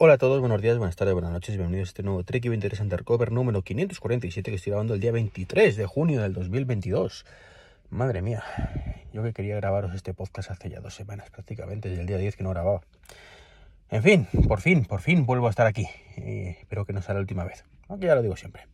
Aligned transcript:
Hola 0.00 0.14
a 0.14 0.18
todos, 0.18 0.38
buenos 0.38 0.62
días, 0.62 0.78
buenas 0.78 0.94
tardes, 0.94 1.12
buenas 1.12 1.32
noches 1.32 1.56
bienvenidos 1.56 1.88
a 1.88 1.90
este 1.90 2.04
nuevo 2.04 2.22
Trek 2.22 2.48
20 2.48 2.70
Undercover 2.82 3.32
número 3.32 3.62
547 3.62 4.48
que 4.48 4.54
estoy 4.54 4.70
grabando 4.70 4.94
el 4.94 5.00
día 5.00 5.10
23 5.10 5.76
de 5.76 5.86
junio 5.86 6.22
del 6.22 6.34
2022. 6.34 7.26
Madre 7.90 8.22
mía, 8.22 8.44
yo 9.12 9.24
que 9.24 9.32
quería 9.32 9.56
grabaros 9.56 9.92
este 9.96 10.14
podcast 10.14 10.52
hace 10.52 10.70
ya 10.70 10.78
dos 10.78 10.94
semanas 10.94 11.30
prácticamente, 11.30 11.88
desde 11.88 12.02
el 12.02 12.06
día 12.06 12.16
10 12.16 12.36
que 12.36 12.44
no 12.44 12.50
grababa. 12.50 12.80
En 13.90 14.04
fin, 14.04 14.28
por 14.46 14.60
fin, 14.60 14.84
por 14.84 15.00
fin 15.00 15.26
vuelvo 15.26 15.48
a 15.48 15.50
estar 15.50 15.66
aquí. 15.66 15.88
espero 16.16 16.84
que 16.84 16.92
no 16.92 17.02
sea 17.02 17.14
la 17.14 17.20
última 17.20 17.42
vez, 17.42 17.64
aunque 17.88 18.06
ya 18.06 18.14
lo 18.14 18.22
digo 18.22 18.36
siempre. 18.36 18.68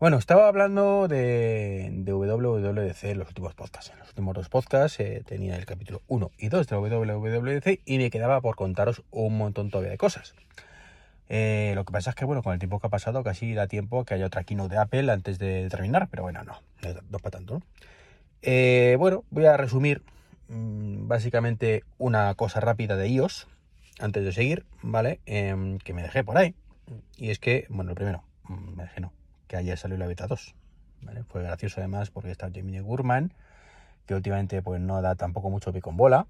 Bueno, 0.00 0.16
estaba 0.16 0.48
hablando 0.48 1.08
de, 1.08 1.90
de 1.92 2.12
WWDC 2.14 3.04
en 3.04 3.18
los 3.18 3.28
últimos 3.28 3.52
podcasts. 3.52 3.90
En 3.92 3.98
los 3.98 4.08
últimos 4.08 4.34
dos 4.34 4.48
podcasts 4.48 4.98
eh, 4.98 5.22
tenía 5.26 5.56
el 5.56 5.66
capítulo 5.66 6.00
1 6.08 6.30
y 6.38 6.48
2 6.48 6.66
de 6.66 6.76
WWDC 6.76 7.82
y 7.84 7.98
me 7.98 8.08
quedaba 8.08 8.40
por 8.40 8.56
contaros 8.56 9.02
un 9.10 9.36
montón 9.36 9.68
todavía 9.68 9.90
de 9.90 9.98
cosas. 9.98 10.34
Eh, 11.28 11.72
lo 11.74 11.84
que 11.84 11.92
pasa 11.92 12.08
es 12.08 12.16
que, 12.16 12.24
bueno, 12.24 12.42
con 12.42 12.54
el 12.54 12.58
tiempo 12.58 12.80
que 12.80 12.86
ha 12.86 12.90
pasado, 12.90 13.22
casi 13.22 13.52
da 13.52 13.66
tiempo 13.66 14.06
que 14.06 14.14
haya 14.14 14.24
otra 14.24 14.42
keynote 14.42 14.74
de 14.74 14.80
Apple 14.80 15.12
antes 15.12 15.38
de 15.38 15.68
terminar, 15.68 16.08
pero 16.10 16.22
bueno, 16.22 16.44
no, 16.44 16.62
no, 17.10 17.18
para 17.18 17.32
tanto, 17.32 17.58
¿no? 17.58 17.62
Eh, 18.40 18.96
bueno, 18.98 19.24
voy 19.28 19.44
a 19.44 19.58
resumir 19.58 20.00
mm, 20.48 21.08
básicamente 21.08 21.84
una 21.98 22.34
cosa 22.36 22.60
rápida 22.60 22.96
de 22.96 23.06
iOS 23.06 23.48
antes 23.98 24.24
de 24.24 24.32
seguir, 24.32 24.64
¿vale? 24.80 25.20
Em, 25.26 25.76
que 25.76 25.92
me 25.92 26.00
dejé 26.00 26.24
por 26.24 26.38
ahí. 26.38 26.54
Y 27.18 27.28
es 27.28 27.38
que, 27.38 27.66
bueno, 27.68 27.90
lo 27.90 27.96
primero, 27.96 28.24
mm, 28.44 28.76
me 28.76 28.84
dejé 28.84 29.02
no 29.02 29.19
que 29.50 29.56
ayer 29.56 29.76
salió 29.76 29.98
la 29.98 30.06
beta 30.06 30.28
2. 30.28 30.54
Fue 31.26 31.42
gracioso 31.42 31.80
además 31.80 32.10
porque 32.10 32.30
está 32.30 32.50
Jamie 32.54 32.80
Gurman, 32.82 33.32
que 34.06 34.14
últimamente 34.14 34.62
pues 34.62 34.80
no 34.80 35.02
da 35.02 35.16
tampoco 35.16 35.50
mucho 35.50 35.72
pico 35.72 35.90
en 35.90 35.96
bola. 35.96 36.26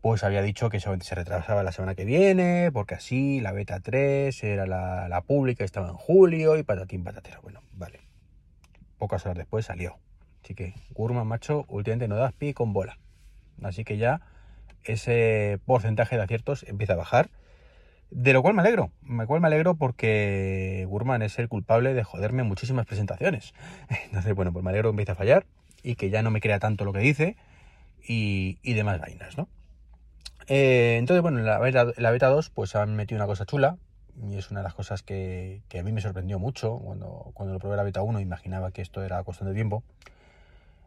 Pues 0.00 0.22
había 0.22 0.40
dicho 0.40 0.70
que 0.70 0.78
se 0.78 1.14
retrasaba 1.16 1.64
la 1.64 1.72
semana 1.72 1.96
que 1.96 2.04
viene, 2.04 2.70
porque 2.72 2.94
así 2.94 3.40
la 3.40 3.50
beta 3.50 3.80
3 3.80 4.44
era 4.44 4.64
la, 4.66 5.08
la 5.08 5.22
pública, 5.22 5.64
estaba 5.64 5.88
en 5.88 5.96
julio 5.96 6.56
y 6.56 6.62
patatín 6.62 7.02
patatero. 7.02 7.42
Bueno, 7.42 7.62
vale. 7.72 7.98
Pocas 8.96 9.26
horas 9.26 9.36
después 9.36 9.66
salió. 9.66 9.98
Así 10.44 10.54
que 10.54 10.74
Gurman, 10.90 11.26
macho, 11.26 11.64
últimamente 11.68 12.06
no 12.06 12.14
da 12.14 12.30
pico 12.30 12.62
en 12.62 12.72
bola. 12.72 12.98
Así 13.60 13.82
que 13.82 13.96
ya 13.96 14.20
ese 14.84 15.58
porcentaje 15.66 16.16
de 16.16 16.22
aciertos 16.22 16.62
empieza 16.62 16.92
a 16.92 16.96
bajar 16.96 17.28
de 18.10 18.32
lo 18.32 18.42
cual 18.42 18.54
me 18.54 18.62
alegro, 18.62 18.90
me 19.02 19.26
cual 19.26 19.40
me 19.40 19.46
alegro 19.46 19.74
porque 19.76 20.84
Gurman 20.88 21.22
es 21.22 21.38
el 21.38 21.48
culpable 21.48 21.94
de 21.94 22.02
joderme 22.02 22.42
muchísimas 22.42 22.86
presentaciones. 22.86 23.54
Entonces, 24.06 24.34
bueno, 24.34 24.52
pues 24.52 24.64
me 24.64 24.70
alegro 24.70 24.90
que 24.90 24.94
empiece 24.94 25.12
a 25.12 25.16
fallar 25.16 25.46
y 25.82 25.94
que 25.94 26.10
ya 26.10 26.22
no 26.22 26.30
me 26.30 26.40
crea 26.40 26.58
tanto 26.58 26.84
lo 26.84 26.92
que 26.92 26.98
dice 26.98 27.36
y, 28.06 28.58
demás 28.64 29.00
vainas, 29.00 29.36
¿no? 29.36 29.48
Eh, 30.48 30.96
entonces, 30.98 31.22
bueno, 31.22 31.38
en 31.38 31.46
la 31.46 31.58
beta, 31.58 31.86
la 31.96 32.10
beta 32.10 32.26
2 32.28 32.50
pues 32.50 32.74
han 32.74 32.96
metido 32.96 33.18
una 33.18 33.26
cosa 33.26 33.46
chula 33.46 33.76
y 34.28 34.36
es 34.36 34.50
una 34.50 34.60
de 34.60 34.64
las 34.64 34.74
cosas 34.74 35.02
que, 35.02 35.62
a 35.78 35.82
mí 35.82 35.92
me 35.92 36.00
sorprendió 36.00 36.40
mucho 36.40 36.78
cuando, 36.78 37.30
cuando 37.34 37.54
lo 37.54 37.60
probé 37.60 37.76
la 37.76 37.84
beta 37.84 38.02
1, 38.02 38.18
imaginaba 38.20 38.72
que 38.72 38.82
esto 38.82 39.04
era 39.04 39.22
cuestión 39.22 39.48
de 39.48 39.54
tiempo. 39.54 39.84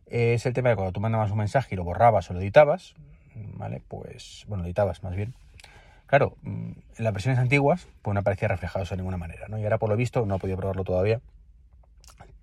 es 0.08 0.46
el 0.46 0.54
tema 0.54 0.70
de 0.70 0.76
cuando 0.76 0.92
tú 0.92 1.00
mandabas 1.00 1.32
un 1.32 1.38
mensaje 1.38 1.76
y 1.76 1.78
lo 1.78 1.86
borrabas 1.86 2.30
o 2.30 2.34
lo 2.34 2.42
editabas, 2.42 2.94
¿vale? 3.36 3.82
Pues, 3.88 4.44
bueno, 4.50 4.64
lo 4.64 4.68
editabas 4.68 5.02
más 5.02 5.16
bien 5.16 5.34
Claro, 6.14 6.38
mm, 6.44 6.72
en 6.98 7.04
las 7.04 7.12
versiones 7.12 7.40
antiguas 7.40 7.88
pues 8.04 8.14
no 8.14 8.20
aparecía 8.20 8.48
reflejado 8.48 8.86
de 8.86 8.98
ninguna 8.98 9.18
manera, 9.18 9.48
¿no? 9.48 9.58
Y 9.58 9.64
ahora 9.64 9.80
por 9.80 9.90
lo 9.90 9.96
visto, 9.96 10.28
no 10.28 10.36
he 10.36 10.38
podido 10.38 10.58
probarlo 10.58 10.84
todavía, 10.84 11.22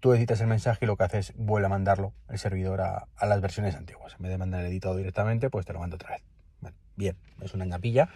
tú 0.01 0.13
editas 0.13 0.41
el 0.41 0.49
mensaje 0.49 0.85
y 0.85 0.89
lo 0.89 0.97
que 0.97 1.05
haces 1.05 1.33
vuelve 1.37 1.67
a 1.67 1.69
mandarlo 1.69 2.13
el 2.29 2.41
servidor 2.41 2.81
a, 2.81 3.07
las 3.25 3.41
versiones 3.41 3.77
antiguas. 3.77 4.17
En 4.17 4.25
vez 4.25 4.33
de 4.33 4.39
mandar 4.39 4.63
el 4.63 4.67
editado 4.67 4.97
directamente, 4.97 5.51
pues 5.51 5.67
te 5.67 5.73
lo 5.73 5.79
mando 5.79 5.95
otra 5.95 6.11
vez. 6.11 6.73
bien, 6.97 7.17
es 7.43 7.55
una 7.55 7.65
ñapilla, 7.65 8.09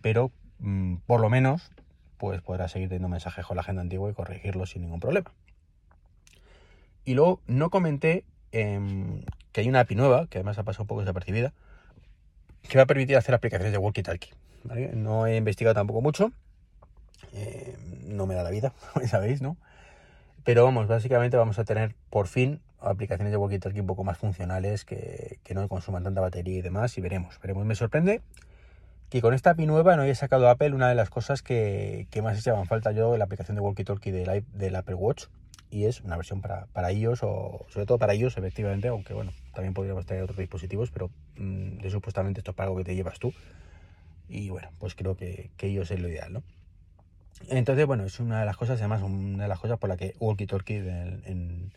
pero 0.00 0.32
mm, 0.58 0.96
por 1.06 1.20
lo 1.20 1.30
menos 1.30 1.70
pues 2.16 2.42
podrás 2.42 2.72
seguir 2.72 2.88
teniendo 2.88 3.08
mensajes 3.08 3.46
con 3.46 3.54
la 3.54 3.60
agenda 3.60 3.82
antigua 3.82 4.10
y 4.10 4.14
corregirlo 4.14 4.66
sin 4.66 4.82
ningún 4.82 4.98
problema. 4.98 5.30
Y 7.04 7.14
luego 7.14 7.42
no 7.46 7.70
comenté 7.70 8.24
em, 8.50 9.22
que 9.52 9.60
hay 9.60 9.68
una 9.68 9.78
API 9.78 9.94
nueva, 9.94 10.26
que 10.26 10.38
además 10.38 10.58
ha 10.58 10.64
pasado 10.64 10.82
un 10.82 10.88
poco 10.88 11.02
desapercibida, 11.02 11.52
que 12.68 12.76
va 12.76 12.82
a 12.82 12.86
permitir 12.86 13.16
hacer 13.16 13.36
aplicaciones 13.36 13.70
de 13.70 13.78
walkie-talkie. 13.78 14.32
No 14.64 15.26
he 15.26 15.36
investigado 15.36 15.74
tampoco 15.74 16.00
mucho. 16.00 16.32
Eh, 17.32 17.76
no 18.06 18.26
me 18.26 18.34
da 18.34 18.42
la 18.42 18.50
vida, 18.50 18.72
sabéis, 19.06 19.40
¿no? 19.40 19.56
Pero 20.44 20.64
vamos, 20.64 20.88
básicamente 20.88 21.36
vamos 21.36 21.58
a 21.58 21.64
tener 21.64 21.94
por 22.08 22.26
fin 22.26 22.60
aplicaciones 22.80 23.30
de 23.30 23.38
walkie-talkie 23.38 23.80
un 23.80 23.86
poco 23.86 24.04
más 24.04 24.18
funcionales 24.18 24.84
que, 24.84 25.38
no 25.54 25.68
consuman 25.68 26.02
tanta 26.02 26.20
batería 26.20 26.58
y 26.58 26.62
demás. 26.62 26.96
Y 26.96 27.00
veremos, 27.00 27.38
veremos. 27.40 27.66
Me 27.66 27.74
sorprende 27.74 28.22
que 29.10 29.20
con 29.20 29.34
esta 29.34 29.50
API 29.50 29.66
nueva 29.66 29.96
no 29.96 30.02
haya 30.02 30.14
sacado 30.14 30.48
Apple 30.48 30.72
una 30.72 30.88
de 30.88 30.94
las 30.94 31.10
cosas 31.10 31.42
que, 31.42 32.06
más 32.22 32.38
echaban 32.38 32.66
falta 32.66 32.92
yo 32.92 33.12
en 33.12 33.18
la 33.18 33.26
aplicación 33.26 33.56
de 33.56 33.62
walkie-talkie 33.62 34.12
del, 34.12 34.44
del, 34.54 34.76
Apple 34.76 34.94
Watch. 34.94 35.26
Y 35.70 35.84
es 35.84 36.00
una 36.00 36.16
versión 36.16 36.40
para, 36.40 36.66
para 36.72 36.90
iOS, 36.90 37.22
o 37.22 37.66
sobre 37.68 37.86
todo 37.86 37.98
para 37.98 38.14
iOS, 38.14 38.38
efectivamente, 38.38 38.88
aunque 38.88 39.14
bueno, 39.14 39.32
también 39.54 39.72
podríamos 39.72 40.04
tener 40.04 40.24
otros 40.24 40.38
dispositivos, 40.38 40.90
pero 40.90 41.10
mm, 41.36 41.78
de 41.78 41.90
supuestamente 41.90 42.40
esto 42.40 42.52
es 42.52 42.56
para 42.56 42.68
algo 42.68 42.78
que 42.78 42.84
te 42.84 42.96
llevas 42.96 43.20
tú. 43.20 43.32
Y 44.30 44.48
bueno, 44.48 44.70
pues 44.78 44.94
creo 44.94 45.16
que, 45.16 45.50
que 45.56 45.66
ellos 45.66 45.90
es 45.90 46.00
lo 46.00 46.08
ideal, 46.08 46.32
¿no? 46.32 46.42
Entonces, 47.48 47.84
bueno, 47.84 48.04
es 48.04 48.20
una 48.20 48.40
de 48.40 48.46
las 48.46 48.56
cosas, 48.56 48.78
además, 48.78 49.02
una 49.02 49.42
de 49.42 49.48
las 49.48 49.58
cosas 49.58 49.78
por 49.78 49.88
la 49.88 49.96
que 49.96 50.14
Walkie 50.20 50.46
Talkie 50.46 50.76
en, 50.76 51.72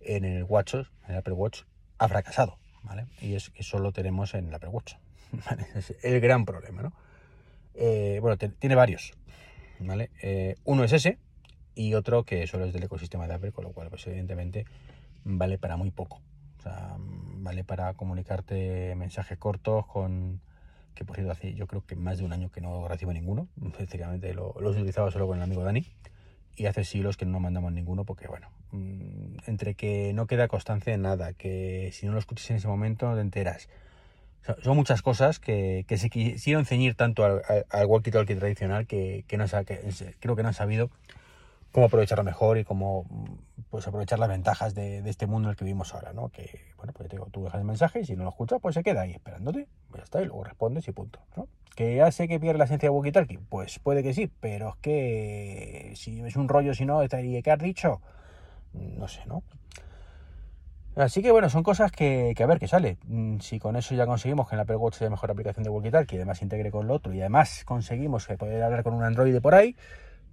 en, 0.00 0.24
el 0.24 0.44
Watch, 0.44 0.74
en 0.74 0.86
el 1.08 1.16
Apple 1.16 1.34
Watch, 1.34 1.62
ha 1.98 2.08
fracasado, 2.08 2.58
¿vale? 2.82 3.06
Y 3.20 3.34
es 3.34 3.50
que 3.50 3.62
solo 3.62 3.92
tenemos 3.92 4.32
en 4.34 4.48
el 4.48 4.54
Apple 4.54 4.70
Watch, 4.70 4.94
¿vale? 5.50 5.66
Es 5.74 5.94
el 6.02 6.20
gran 6.20 6.46
problema, 6.46 6.82
¿no? 6.82 6.92
Eh, 7.74 8.18
bueno, 8.22 8.38
tiene 8.38 8.74
varios, 8.74 9.12
¿vale? 9.78 10.10
Eh, 10.22 10.56
uno 10.64 10.84
es 10.84 10.92
ese 10.92 11.18
y 11.74 11.94
otro 11.94 12.24
que 12.24 12.46
solo 12.46 12.64
es 12.64 12.72
del 12.72 12.84
ecosistema 12.84 13.28
de 13.28 13.34
Apple, 13.34 13.52
con 13.52 13.64
lo 13.64 13.72
cual, 13.72 13.90
pues 13.90 14.06
evidentemente, 14.06 14.64
vale 15.24 15.58
para 15.58 15.76
muy 15.76 15.90
poco. 15.90 16.22
O 16.58 16.62
sea, 16.62 16.96
vale 16.98 17.62
para 17.62 17.92
comunicarte 17.94 18.94
mensajes 18.96 19.36
cortos 19.38 19.86
con 19.86 20.40
que 20.98 21.04
por 21.04 21.14
cierto 21.14 21.30
hace 21.30 21.54
yo 21.54 21.68
creo 21.68 21.86
que 21.86 21.94
más 21.94 22.18
de 22.18 22.24
un 22.24 22.32
año 22.32 22.50
que 22.50 22.60
no 22.60 22.88
recibo 22.88 23.12
ninguno, 23.12 23.46
básicamente 23.56 24.34
lo, 24.34 24.54
lo 24.60 24.70
utilizaba 24.70 25.10
solo 25.12 25.28
con 25.28 25.38
el 25.38 25.44
amigo 25.44 25.62
Dani 25.62 25.86
y 26.56 26.66
hace 26.66 26.82
siglos 26.82 27.16
que 27.16 27.24
no 27.24 27.38
mandamos 27.38 27.72
ninguno 27.72 28.04
porque 28.04 28.26
bueno, 28.26 28.48
mm, 28.72 29.36
entre 29.46 29.74
que 29.74 30.12
no 30.12 30.26
queda 30.26 30.48
constancia 30.48 30.92
de 30.92 30.98
nada, 30.98 31.34
que 31.34 31.90
si 31.92 32.06
no 32.06 32.12
lo 32.12 32.18
escuchas 32.18 32.50
en 32.50 32.56
ese 32.56 32.66
momento 32.66 33.08
no 33.08 33.14
te 33.14 33.20
enteras. 33.20 33.68
son 34.64 34.76
muchas 34.76 35.02
cosas 35.02 35.38
que, 35.38 35.84
que, 35.86 35.98
se 35.98 36.10
quisieron 36.10 36.64
ceñir 36.64 36.96
tanto 36.96 37.24
al, 37.24 37.42
al 37.70 37.86
walkie-talkie 37.86 38.36
tradicional 38.36 38.88
que, 38.88 39.24
que, 39.28 39.36
no, 39.36 39.44
que 39.46 40.14
creo 40.18 40.34
que 40.34 40.42
no 40.42 40.48
han 40.48 40.54
sabido 40.54 40.90
cómo 41.78 41.86
aprovecharlo 41.86 42.24
mejor 42.24 42.58
y 42.58 42.64
cómo 42.64 43.06
pues 43.70 43.86
aprovechar 43.86 44.18
las 44.18 44.28
ventajas 44.28 44.74
de, 44.74 44.98
este 45.08 45.28
mundo 45.28 45.48
en 45.48 45.50
el 45.50 45.56
que 45.56 45.64
vivimos 45.64 45.94
ahora, 45.94 46.12
¿no? 46.12 46.28
Que, 46.28 46.72
bueno, 46.76 46.92
pues 46.92 47.08
te 47.08 47.16
digo, 47.16 47.28
tú 47.30 47.44
dejas 47.44 47.60
el 47.60 47.66
mensaje 47.66 48.00
y 48.00 48.04
si 48.04 48.16
no 48.16 48.24
lo 48.24 48.30
escuchas, 48.30 48.58
pues 48.60 48.74
se 48.74 48.82
queda 48.82 49.02
ahí 49.02 49.12
esperándote, 49.12 49.68
ya 49.94 50.02
está, 50.02 50.20
y 50.20 50.24
luego 50.24 50.42
respondes 50.42 50.88
y 50.88 50.92
punto, 50.92 51.20
¿no? 51.36 51.46
Que 51.76 51.94
ya 51.94 52.10
sé 52.10 52.26
que 52.26 52.40
pierde 52.40 52.58
la 52.58 52.64
esencia 52.64 52.88
de 52.88 52.90
walkie 52.90 53.12
talkie, 53.12 53.38
pues 53.38 53.78
puede 53.78 54.02
que 54.02 54.12
sí, 54.12 54.28
pero 54.40 54.70
es 54.70 54.76
que 54.80 55.92
si 55.94 56.20
es 56.20 56.34
un 56.34 56.48
rollo, 56.48 56.74
si 56.74 56.84
no, 56.84 57.04
¿y 57.04 57.42
qué 57.42 57.50
has 57.52 57.60
dicho? 57.60 58.00
No 58.72 59.06
sé, 59.06 59.20
¿no? 59.26 59.44
Así 60.96 61.22
que 61.22 61.30
bueno, 61.30 61.48
son 61.48 61.62
cosas 61.62 61.92
que, 61.92 62.34
a 62.36 62.46
ver 62.46 62.58
qué 62.58 62.66
sale. 62.66 62.98
Mm, 63.04 63.38
si 63.38 63.60
con 63.60 63.76
eso 63.76 63.94
ya 63.94 64.04
conseguimos 64.04 64.48
que 64.48 64.56
en 64.56 64.56
la 64.56 64.62
Apple 64.64 64.76
Watch 64.76 64.96
sea 64.96 65.08
mejor 65.08 65.30
aplicación 65.30 65.62
de 65.62 65.70
walkie 65.70 65.92
talkie, 65.92 66.16
además 66.16 66.42
integre 66.42 66.72
con 66.72 66.88
lo 66.88 66.94
otro 66.94 67.14
y 67.14 67.20
además 67.20 67.62
conseguimos 67.64 68.26
que 68.26 68.36
poder 68.36 68.64
hablar 68.64 68.82
con 68.82 68.94
un 68.94 69.04
Android 69.04 69.40
por 69.40 69.54
ahí, 69.54 69.76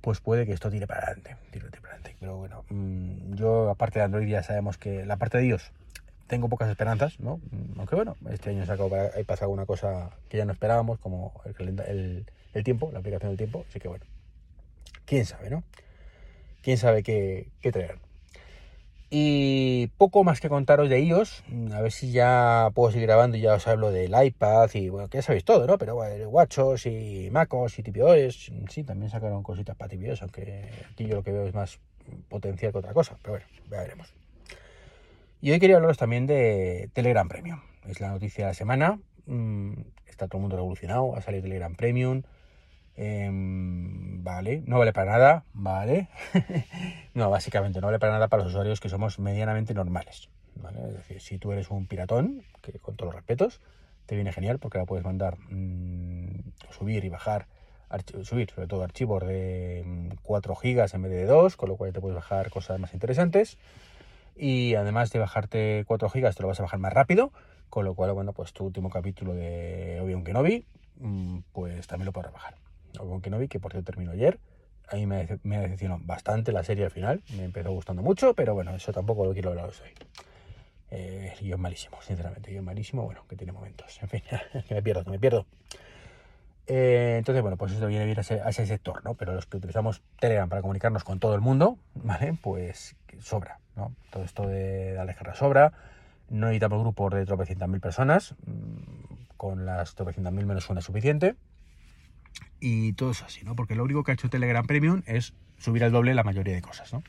pues 0.06 0.20
puede 0.20 0.46
que 0.46 0.54
esto 0.54 0.70
tire 0.70 0.86
para 0.86 1.02
adelante, 1.02 1.36
tire, 1.50 1.66
para 1.68 1.96
adelante. 1.96 2.16
Pero 2.20 2.38
bueno, 2.38 2.64
mm, 2.70 3.34
yo 3.34 3.72
aparte 3.72 3.98
de 3.98 4.06
Android 4.06 4.28
ya 4.28 4.44
sabemos 4.44 4.78
que 4.78 5.04
la 5.04 5.18
parte 5.18 5.40
de 5.40 5.48
iOS 5.48 5.72
tengo 6.28 6.48
pocas 6.48 6.70
esperanzas, 6.70 7.20
¿no? 7.20 7.38
Mm, 7.50 7.80
aunque 7.80 7.96
bueno, 7.96 8.16
este 8.30 8.52
año 8.52 8.62
ha 8.62 9.24
pasado 9.26 9.46
alguna 9.46 9.66
cosa 9.66 10.12
que 10.30 10.38
ya 10.38 10.46
no 10.46 10.52
esperábamos, 10.52 11.00
como 11.00 11.34
el, 11.58 12.24
el, 12.54 12.64
tiempo, 12.64 12.92
la 12.94 13.00
aplicación 13.00 13.32
del 13.32 13.38
tiempo, 13.38 13.66
así 13.68 13.80
que 13.80 13.88
bueno, 13.88 14.06
quién 15.06 15.26
sabe, 15.26 15.50
¿no? 15.50 15.64
Quién 16.62 16.78
sabe 16.78 17.02
qué, 17.02 17.48
qué 17.60 17.72
traer. 17.72 17.98
Y 19.10 19.88
poco 19.98 20.24
más 20.24 20.42
que 20.42 20.50
contaros 20.50 20.90
de 20.90 20.98
ellos. 20.98 21.44
A 21.74 21.82
ver 21.82 21.92
si 21.92 22.12
ya 22.12 22.70
puedo 22.74 22.92
seguir 22.92 23.08
grabando 23.08 23.38
y 23.38 23.42
ya 23.42 23.54
os 23.54 23.68
hablo 23.68 23.92
del 23.92 24.14
iPad 24.20 24.70
y 24.74 24.90
bueno, 24.90 25.08
que 25.10 25.20
ya 25.20 25.22
sabéis 25.22 25.46
todo, 25.46 25.68
¿no? 25.68 25.78
Pero 25.78 25.96
bueno, 25.96 26.28
WatchOS 26.30 26.88
y 26.88 27.30
MacOS 27.32 27.80
y 27.80 27.84
TPOS. 27.84 28.52
Sí, 28.70 28.84
también 28.84 29.12
sacaron 29.12 29.44
cositas 29.44 29.76
para 29.76 29.90
TPOS, 29.90 30.24
aunque 30.24 30.70
aquí 30.92 31.06
yo 31.06 31.16
lo 31.16 31.24
que 31.24 31.32
veo 31.32 31.46
es 31.46 31.54
más 31.54 31.80
potencial 32.30 32.72
que 32.72 32.80
otra 32.80 32.94
cosa. 32.94 33.18
Pero 33.22 33.34
bueno, 33.34 33.46
ya 33.70 33.82
veremos. 33.82 34.14
Y 35.42 35.52
hoy 35.52 35.60
quería 35.60 35.76
hablaros 35.76 35.98
también 35.98 36.26
de 36.26 36.90
Telegram 36.94 37.28
Premium. 37.28 37.62
Es 37.88 38.00
la 38.00 38.10
noticia 38.10 38.46
de 38.46 38.50
la 38.50 38.54
semana. 38.56 39.00
Mm, 39.28 39.74
está 40.08 40.28
todo 40.28 40.40
el 40.40 40.42
mundo 40.42 40.56
revolucionado. 40.56 41.16
Ha 41.16 41.22
salido 41.22 41.44
Telegram 41.44 41.76
Premium. 41.76 42.24
Em, 42.98 44.24
vale, 44.24 44.64
no 44.66 44.80
vale 44.80 44.94
para 44.94 45.12
nada, 45.12 45.46
vale. 45.54 46.08
no, 47.14 47.30
básicamente 47.30 47.82
no 47.82 47.88
vale 47.88 48.00
para 48.00 48.14
nada 48.14 48.28
para 48.30 48.44
los 48.44 48.54
usuarios 48.54 48.80
que 48.80 48.90
somos 48.90 49.20
medianamente 49.20 49.74
normales. 49.74 50.30
Es 50.70 50.94
decir, 50.94 51.22
si 51.22 51.38
tú 51.38 51.52
eres 51.52 51.70
un 51.70 51.88
piratón, 51.88 52.44
que 52.62 52.80
con 52.80 52.96
todos 52.96 53.08
los 53.08 53.16
respetos, 53.16 53.62
te 54.06 54.16
viene 54.16 54.32
genial 54.32 54.60
porque 54.60 54.78
ahora 54.78 54.88
puedes 54.88 55.06
mandar, 55.06 55.38
mm, 55.50 56.54
subir 56.72 57.04
y 57.04 57.10
bajar, 57.10 57.48
subir 58.24 58.50
sobre 58.52 58.68
todo 58.68 58.84
archivos 58.84 59.26
de 59.28 60.16
4 60.24 60.54
mm, 60.54 60.58
gigas 60.58 60.94
en 60.94 61.02
vez 61.04 61.12
de 61.12 61.26
2, 61.26 61.58
con 61.58 61.70
lo 61.70 61.78
cual 61.78 61.94
te 61.94 62.02
puedes 62.02 62.16
bajar 62.16 62.50
cosas 62.50 62.80
más 62.80 62.94
interesantes. 62.94 63.58
Y 64.38 64.76
además 64.76 65.12
de 65.12 65.20
bajarte 65.20 65.84
4 65.88 66.10
gigas, 66.10 66.36
te 66.36 66.42
lo 66.44 66.48
vas 66.48 66.60
a 66.60 66.64
bajar 66.64 66.80
más 66.80 66.94
rápido, 66.94 67.32
con 67.70 67.86
lo 67.86 67.96
cual, 67.96 68.14
bueno, 68.14 68.34
pues 68.34 68.54
tu 68.54 68.66
último 68.66 68.90
capítulo 68.90 69.34
de 69.34 70.00
Obi-Wan 70.02 70.24
Kenobi, 70.24 70.66
mm, 71.00 71.40
pues 71.54 71.88
también 71.88 72.06
lo 72.06 72.14
puedes 72.14 72.32
bajar 72.32 72.65
con 73.04 73.22
Kenobi, 73.22 73.48
que 73.48 73.60
por 73.60 73.72
cierto 73.72 73.92
terminó 73.92 74.12
ayer. 74.12 74.40
A 74.90 74.96
mí 74.96 75.06
me, 75.08 75.26
decepcionó 75.26 76.00
bastante 76.04 76.52
la 76.52 76.64
serie 76.64 76.86
al 76.86 76.92
final. 76.92 77.24
Me 77.36 77.44
empezó 77.44 77.72
gustando 77.72 78.02
mucho, 78.02 78.34
pero 78.34 78.54
bueno, 78.54 78.76
eso 78.76 78.92
tampoco 78.94 79.26
lo 79.26 79.34
quiero 79.34 79.50
hablar 79.50 79.66
hoy. 79.66 79.94
Eh, 80.92 81.34
yo 81.42 81.58
malísimo, 81.58 82.02
sinceramente. 82.02 82.54
Yo 82.54 82.62
malísimo, 82.62 83.04
bueno, 83.04 83.26
que 83.28 83.36
tiene 83.36 83.52
momentos. 83.52 83.98
En 84.02 84.10
fin, 84.10 84.22
que 84.68 84.76
me 84.76 84.84
pierdo, 84.84 85.04
que 85.04 85.12
me 85.12 85.20
pierdo. 85.20 85.46
Eh, 86.68 87.16
entonces, 87.18 87.42
bueno, 87.42 87.58
pues 87.58 87.72
esto 87.74 87.88
viene 87.88 88.06
bien 88.06 88.18
a 88.20 88.22
ese, 88.22 88.66
sector, 88.66 89.04
¿no? 89.04 89.16
Pero 89.16 89.34
los 89.34 89.46
que 89.46 89.58
utilizamos 89.58 90.02
Telegram 90.20 90.50
para 90.50 90.62
comunicarnos 90.62 91.04
con 91.04 91.20
todo 91.20 91.36
el 91.36 91.42
mundo, 91.42 91.78
¿vale? 91.96 92.38
Pues 92.42 92.96
sobra, 93.20 93.60
¿no? 93.76 93.96
Todo 94.12 94.24
esto 94.24 94.48
de, 94.48 94.94
de 94.94 95.00
Alejarra 95.00 95.36
sobra. 95.36 95.74
No 96.30 96.48
necesitamos 96.48 96.82
grupos 96.82 97.14
de 97.14 97.26
tropecientas 97.26 97.70
mil 97.70 97.82
personas. 97.82 98.36
Mm, 98.46 99.16
con 99.38 99.66
las 99.66 99.96
tropecientas 99.96 100.34
mil 100.34 100.46
menos 100.46 100.70
una 100.70 100.80
es 100.80 100.86
suficiente 100.86 101.36
y 102.60 102.94
todo 102.94 103.12
eso 103.12 103.26
así, 103.26 103.44
¿no? 103.44 103.56
Porque 103.56 103.76
lo 103.76 103.84
único 103.84 104.04
que 104.04 104.12
ha 104.12 104.14
hecho 104.14 104.30
Telegram 104.30 104.66
Premium 104.66 105.04
es 105.06 105.34
subir 105.58 105.84
al 105.84 105.92
doble 105.92 106.14
la 106.14 106.24
mayoría 106.24 106.56
de 106.56 106.62
cosas, 106.62 106.92
¿no? 106.94 107.04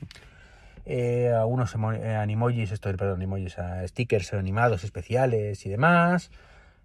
Eh, 0.85 1.33
algunos 1.33 1.75
eh, 1.75 2.15
animojis, 2.15 2.71
esto, 2.71 2.89
perdón, 2.95 3.17
animojis, 3.17 3.57
stickers 3.87 4.33
animados 4.33 4.83
especiales 4.83 5.65
y 5.65 5.69
demás. 5.69 6.31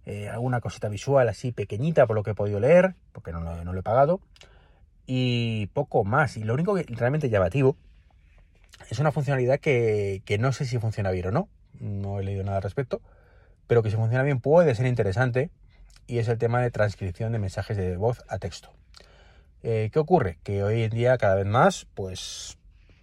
Eh, 0.05 0.29
alguna 0.29 0.61
cosita 0.61 0.89
visual 0.89 1.29
así 1.29 1.53
pequeñita 1.53 2.09
por 2.09 2.17
lo 2.17 2.25
que 2.25 2.33
he 2.33 2.35
podido 2.35 2.59
leer, 2.59 2.97
porque 3.13 3.31
no 3.31 3.41
lo, 3.41 3.79
he 3.79 3.83
pagado. 3.83 4.21
Y 5.07 5.67
poco 5.69 6.03
más. 6.05 6.37
Y 6.37 6.43
lo 6.43 6.55
único 6.55 6.75
que 6.75 6.85
realmente 6.89 7.31
llamativo 7.31 7.77
es 8.91 8.99
una 8.99 9.13
funcionalidad 9.13 9.61
que, 9.61 10.23
que 10.25 10.39
no 10.39 10.53
sé 10.53 10.65
si 10.65 10.79
funciona 10.79 11.11
bien 11.13 11.29
o 11.29 11.31
no. 11.31 11.49
No 11.79 12.19
he 12.19 12.25
leído 12.25 12.43
nada 12.43 12.57
al 12.57 12.63
respecto. 12.63 13.01
Pero 13.69 13.83
que 13.85 13.91
si 13.91 13.97
funciona 13.97 14.25
bien 14.25 14.41
puede 14.41 14.75
ser 14.75 14.87
interesante 14.87 15.51
y 16.07 16.19
es 16.19 16.29
el 16.29 16.39
tema 16.39 16.61
de 16.61 16.71
transcripción 16.71 17.33
de 17.33 17.39
mensajes 17.39 17.77
de 17.77 17.97
voz 17.97 18.23
a 18.29 18.39
texto. 18.39 18.73
Eh, 19.63 19.91
¿Qué 19.93 19.99
ocurre? 19.99 20.39
Que 20.43 20.63
hoy 20.63 20.83
en 20.83 20.91
día 20.91 21.17
cada 21.19 21.37
vez 21.37 21.47
más, 21.47 21.87
pues... 21.95 22.59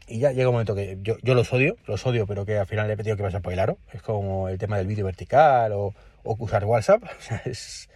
Y 0.08 0.20
ya 0.20 0.32
llega 0.32 0.50
un 0.50 0.56
momento 0.56 0.74
que 0.74 0.98
yo, 1.02 1.18
los 1.22 1.54
odio, 1.54 1.78
los 1.86 2.06
odio, 2.06 2.26
pero 2.26 2.44
que 2.46 2.58
al 2.58 2.66
final 2.66 2.88
le 2.88 2.94
he 2.94 2.98
pedido 2.98 3.16
que 3.16 3.22
pasar 3.22 3.42
por 3.42 3.54
el 3.54 3.60
aro. 3.60 3.78
Es 3.94 4.02
como 4.02 4.50
el 4.50 4.58
tema 4.58 4.78
del 4.78 4.88
vídeo 4.88 5.06
vertical 5.06 5.72
o, 5.74 5.94
usar 6.24 6.66
WhatsApp. 6.66 7.04
es 7.46 7.90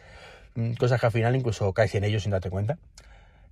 cosas 0.78 1.00
que 1.00 1.06
al 1.08 1.12
final 1.12 1.36
incluso 1.36 1.74
caes 1.74 1.96
en 1.96 2.04
ellos 2.04 2.24
sin 2.24 2.32
darte 2.32 2.52
cuenta. 2.52 2.78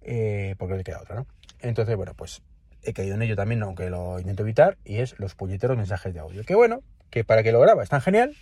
Eh, 0.03 0.55
porque 0.59 0.73
no 0.73 0.77
te 0.77 0.83
queda 0.83 1.01
otra, 1.01 1.15
¿no? 1.15 1.27
Entonces, 1.61 1.95
bueno, 1.95 2.13
pues 2.13 2.41
he 2.83 2.93
caído 2.93 3.15
en 3.15 3.21
ello 3.21 3.35
también, 3.35 3.61
aunque 3.63 3.89
lo 3.89 4.19
intento 4.19 4.43
evitar, 4.43 4.77
y 4.83 4.97
es 4.97 5.17
los 5.19 5.35
puñeteros 5.35 5.77
mensajes 5.77 6.13
de 6.13 6.19
audio. 6.19 6.43
Que 6.43 6.55
bueno, 6.55 6.81
que 7.09 7.23
para 7.23 7.43
que 7.43 7.51
lo 7.51 7.59
graba 7.59 7.85
tan 7.85 8.01
genial, 8.01 8.35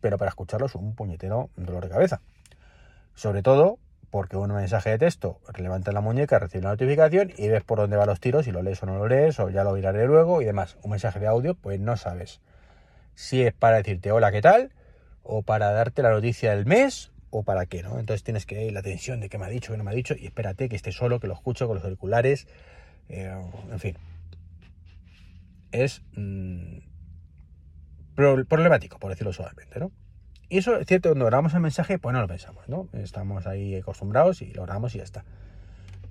pero 0.00 0.18
para 0.18 0.28
escucharlos 0.28 0.74
un 0.74 0.94
puñetero 0.94 1.50
dolor 1.56 1.84
de 1.84 1.90
cabeza. 1.90 2.20
Sobre 3.14 3.42
todo 3.42 3.78
porque 4.10 4.36
un 4.36 4.52
mensaje 4.52 4.90
de 4.90 4.98
texto 4.98 5.40
levanta 5.56 5.90
la 5.92 6.02
muñeca, 6.02 6.38
recibe 6.38 6.60
una 6.60 6.70
notificación 6.70 7.32
y 7.36 7.48
ves 7.48 7.64
por 7.64 7.78
dónde 7.78 7.96
van 7.96 8.06
los 8.06 8.20
tiros, 8.20 8.44
si 8.44 8.52
lo 8.52 8.62
lees 8.62 8.82
o 8.82 8.86
no 8.86 8.98
lo 8.98 9.08
lees, 9.08 9.40
o 9.40 9.48
ya 9.48 9.64
lo 9.64 9.72
miraré 9.72 10.06
luego 10.06 10.42
y 10.42 10.44
demás. 10.44 10.76
Un 10.82 10.90
mensaje 10.90 11.18
de 11.18 11.26
audio, 11.26 11.54
pues 11.54 11.80
no 11.80 11.96
sabes 11.96 12.40
si 13.14 13.42
es 13.42 13.52
para 13.52 13.78
decirte 13.78 14.12
hola, 14.12 14.32
¿qué 14.32 14.42
tal? 14.42 14.72
O 15.22 15.42
para 15.42 15.72
darte 15.72 16.02
la 16.02 16.10
noticia 16.10 16.54
del 16.54 16.66
mes, 16.66 17.12
o 17.30 17.42
para 17.42 17.66
qué, 17.66 17.82
¿no? 17.82 17.98
Entonces 17.98 18.22
tienes 18.22 18.46
que 18.46 18.64
ir 18.66 18.72
la 18.72 18.80
atención 18.80 19.20
de 19.20 19.28
qué 19.28 19.38
me 19.38 19.46
ha 19.46 19.48
dicho, 19.48 19.72
qué 19.72 19.78
no 19.78 19.84
me 19.84 19.90
ha 19.90 19.94
dicho, 19.94 20.14
y 20.18 20.26
espérate 20.26 20.68
que 20.68 20.76
esté 20.76 20.92
solo, 20.92 21.20
que 21.20 21.26
lo 21.26 21.34
escucho 21.34 21.66
con 21.66 21.76
los 21.76 21.84
auriculares, 21.84 22.46
eh, 23.08 23.34
en 23.70 23.80
fin. 23.80 23.96
Es 25.70 26.02
mm, 26.14 26.78
problemático, 28.14 28.98
por 28.98 29.10
decirlo 29.10 29.32
suavemente, 29.32 29.80
¿no? 29.80 29.90
Y 30.52 30.58
eso 30.58 30.76
es 30.76 30.86
cierto, 30.86 31.08
cuando 31.08 31.24
grabamos 31.24 31.54
el 31.54 31.60
mensaje, 31.60 31.98
pues 31.98 32.12
no 32.12 32.20
lo 32.20 32.28
pensamos, 32.28 32.68
¿no? 32.68 32.86
Estamos 32.92 33.46
ahí 33.46 33.74
acostumbrados 33.76 34.42
y 34.42 34.52
lo 34.52 34.64
grabamos 34.64 34.94
y 34.94 34.98
ya 34.98 35.04
está. 35.04 35.24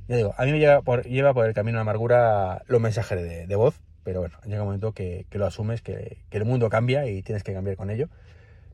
Ya 0.08 0.16
digo, 0.16 0.34
a 0.36 0.46
mí 0.46 0.52
me 0.52 0.58
lleva 0.58 0.82
por, 0.82 1.04
lleva 1.06 1.32
por 1.32 1.46
el 1.46 1.54
camino 1.54 1.78
de 1.78 1.82
amargura 1.82 2.64
los 2.66 2.82
mensajes 2.82 3.48
de, 3.48 3.56
voz, 3.56 3.80
pero 4.04 4.20
bueno, 4.20 4.40
llega 4.46 4.64
un 4.64 4.70
momento 4.70 4.94
que, 4.94 5.28
lo 5.30 5.46
asumes, 5.46 5.84
que, 5.84 6.18
el 6.32 6.44
mundo 6.44 6.72
cambia 6.72 7.06
y 7.06 7.22
tienes 7.22 7.44
que 7.44 7.54
cambiar 7.54 7.78
con 7.78 7.92
ello. 7.92 8.10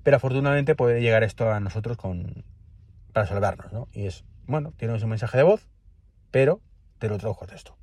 Pero 0.04 0.16
afortunadamente 0.16 0.74
puede 0.74 1.02
llegar 1.02 1.26
esto 1.26 1.52
a 1.52 1.60
nosotros 1.60 1.98
con, 1.98 2.46
para 3.12 3.28
salvarnos, 3.28 3.74
¿no? 3.74 3.90
Y 3.92 4.06
es, 4.06 4.24
bueno, 4.46 4.72
tienes 4.78 5.04
un 5.04 5.10
mensaje 5.10 5.36
de 5.38 5.44
voz, 5.44 5.68
pero 6.32 6.62
te 6.98 7.10
lo 7.10 7.16
a 7.16 7.46
texto. 7.46 7.76